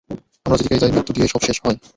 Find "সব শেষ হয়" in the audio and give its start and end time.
1.33-1.77